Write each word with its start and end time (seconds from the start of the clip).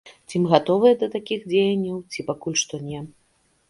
Ці 0.29 0.39
мы 0.45 0.53
гатовыя 0.53 0.93
да 1.03 1.11
такіх 1.17 1.47
дзеянняў, 1.53 2.03
ці 2.11 2.29
пакуль 2.35 2.61
што 2.67 2.85
не. 2.91 3.09